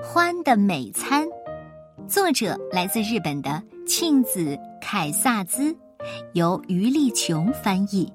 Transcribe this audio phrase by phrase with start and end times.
[0.00, 1.26] 欢的美餐，
[2.06, 5.76] 作者来自日本的庆子凯萨兹，
[6.34, 8.10] 由余丽琼翻译，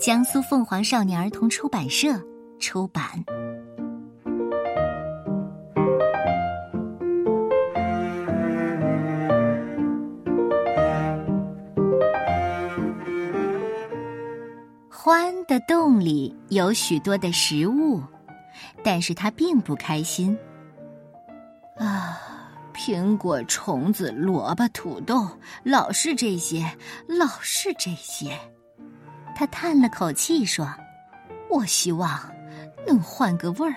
[0.00, 2.18] 江苏凤凰少年儿童出版社
[2.58, 3.04] 出版。
[14.88, 18.02] 欢的洞里有许多的食物，
[18.82, 20.36] 但是他并不开心。
[21.78, 22.18] 啊，
[22.74, 25.28] 苹果、虫子、萝卜、土豆，
[25.62, 26.64] 老是这些，
[27.06, 28.36] 老是这些。
[29.36, 30.68] 他叹了口气说
[31.48, 32.20] ：“我希望
[32.84, 33.76] 能换个味儿，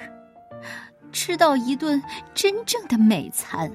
[1.12, 2.02] 吃到一顿
[2.34, 3.72] 真正的美餐。”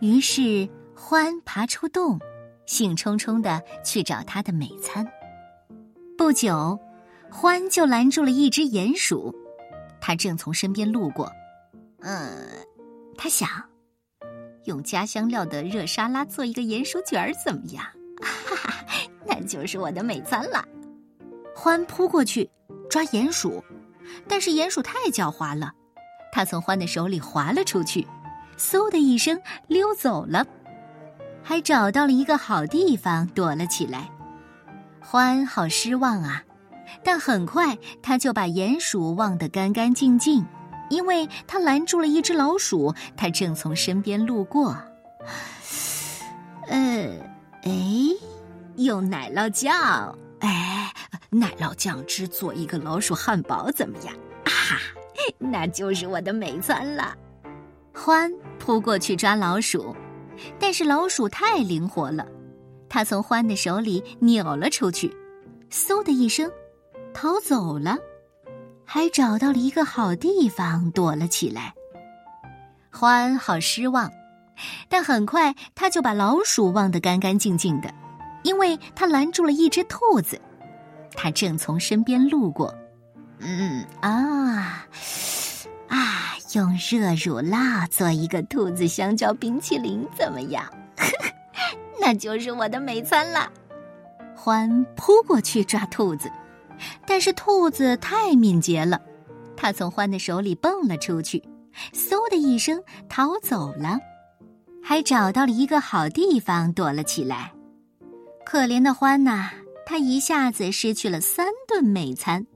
[0.00, 0.66] 于是，
[0.96, 2.18] 欢爬出洞，
[2.64, 5.06] 兴冲冲的去找他的美餐。
[6.16, 6.78] 不久，
[7.30, 9.34] 欢就拦住了一只鼹鼠，
[10.00, 11.30] 它正从身边路过。
[12.00, 12.59] 嗯。
[13.22, 13.46] 他想
[14.64, 17.84] 用家乡料的热沙拉做一个鼹鼠卷儿，怎么样？
[18.22, 18.74] 哈哈，
[19.26, 20.64] 那就是我的美餐了。
[21.54, 22.48] 欢扑过去
[22.88, 23.62] 抓鼹鼠，
[24.26, 25.70] 但是鼹鼠太狡猾了，
[26.32, 28.06] 它从欢的手里滑了出去，
[28.56, 30.46] 嗖的一声溜走了，
[31.42, 34.08] 还找到了一个好地方躲了起来。
[34.98, 36.42] 欢好失望啊，
[37.04, 40.42] 但很快他就把鼹鼠忘得干干净净。
[40.90, 44.76] 因为他拦住了一只老鼠，它正从身边路过。
[46.66, 47.08] 呃，
[47.62, 47.72] 哎，
[48.76, 50.92] 用奶酪酱，哎，
[51.30, 54.14] 奶酪酱汁做一个老鼠汉堡怎么样？
[54.44, 54.76] 哈，
[55.38, 57.16] 那就是我的美餐了。
[57.92, 59.94] 欢扑过去抓老鼠，
[60.58, 62.26] 但是老鼠太灵活了，
[62.88, 65.14] 它从欢的手里扭了出去，
[65.70, 66.50] 嗖的一声，
[67.12, 67.96] 逃走了。
[68.92, 71.72] 还找到了一个好地方躲了起来。
[72.90, 74.10] 欢好失望，
[74.88, 77.94] 但很快他就把老鼠忘得干干净净的，
[78.42, 80.40] 因为他拦住了一只兔子，
[81.14, 82.74] 它正从身边路过。
[83.38, 84.84] 嗯啊
[85.86, 86.34] 啊！
[86.54, 90.64] 用热乳酪做一个兔子香蕉冰淇淋怎么样？
[92.00, 93.48] 那就是我的美餐了。
[94.34, 96.28] 欢扑过去抓兔子。
[97.06, 99.00] 但是兔子太敏捷了，
[99.56, 101.42] 它从獾的手里蹦了出去，
[101.92, 103.98] 嗖的一声逃走了，
[104.82, 107.52] 还找到了一个好地方躲了起来。
[108.44, 109.50] 可怜的獾呐，
[109.86, 112.46] 它一下子失去了三顿美餐，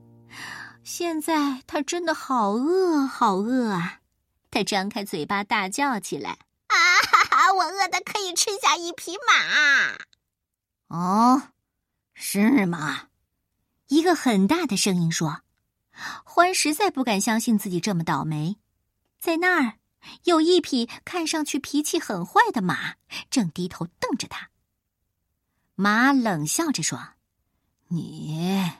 [0.83, 3.99] 现在它真的好饿，好饿啊！
[4.51, 6.31] 它张开嘴巴大叫起来
[6.67, 7.53] ：“啊哈哈！
[7.53, 9.95] 我饿的可以吃下一匹马！”
[10.87, 11.41] 哦，
[12.13, 13.03] 是吗？
[13.87, 15.41] 一个很大的声音说
[16.25, 18.57] ：“欢实在不敢相信自己这么倒霉，
[19.19, 19.77] 在那儿
[20.23, 22.95] 有一匹看上去脾气很坏的马，
[23.29, 24.49] 正低头瞪着他。”
[25.75, 27.13] 马冷笑着说
[27.89, 28.71] ：“你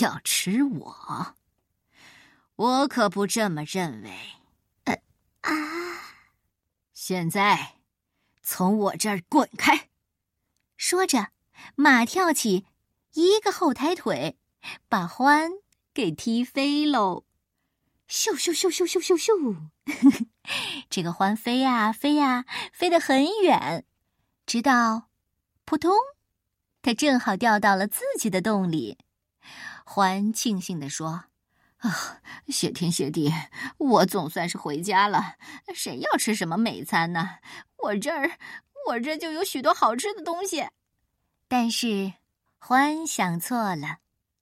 [0.00, 1.34] 要吃我？
[2.56, 4.10] 我可不这么认为。
[4.84, 5.00] 呃
[5.42, 5.52] 啊！
[6.92, 7.76] 现在
[8.42, 9.88] 从我这儿滚开！”
[10.76, 11.30] 说着，
[11.74, 12.66] 马跳起。
[13.14, 14.36] 一个后抬腿，
[14.88, 15.50] 把獾
[15.94, 17.24] 给踢飞喽！
[18.08, 19.70] 咻咻咻咻咻咻咻！
[20.90, 23.84] 这个獾飞呀飞呀，飞得很远，
[24.44, 25.08] 直到
[25.64, 25.92] 扑通，
[26.82, 28.98] 它正好掉到了自己的洞里。
[29.84, 31.24] 欢庆幸地说
[31.78, 33.32] ：“啊，谢天谢地，
[33.78, 35.36] 我总算是回家了。
[35.74, 37.38] 谁要吃什么美餐呢？
[37.78, 38.38] 我这儿，
[38.88, 40.66] 我这就有许多好吃的东西。
[41.48, 42.12] 但是。”
[42.68, 43.98] 欢想错了，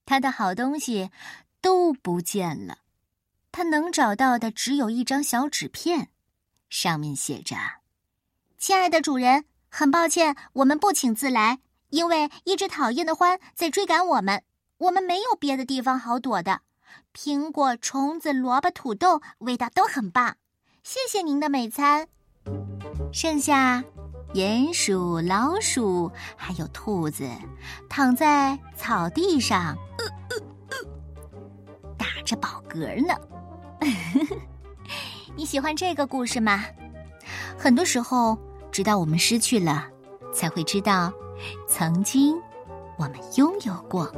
[0.07, 1.11] 他的好东西
[1.61, 2.79] 都不见了，
[3.53, 6.09] 他能找到的只有一张小纸片，
[6.71, 7.55] 上面写着
[8.57, 11.59] ：“亲爱的主人，很抱歉，我们不请自来，
[11.91, 14.43] 因为一只讨厌的獾在追赶我们，
[14.79, 16.63] 我们没有别的地方好躲的。
[17.13, 20.39] 苹果、虫子、萝卜、土豆，味道都很棒，
[20.83, 22.09] 谢谢您的美餐。
[23.13, 23.85] 剩下。”
[24.35, 27.25] 鼹鼠、老鼠还有兔子，
[27.89, 29.79] 躺在草地上，
[31.97, 33.15] 打着饱嗝呢。
[35.37, 36.65] 你喜欢这个故事吗？
[37.57, 38.37] 很多时候，
[38.73, 39.87] 直到我们失去了，
[40.33, 41.13] 才会知道，
[41.69, 42.37] 曾经
[42.99, 44.13] 我们拥有过。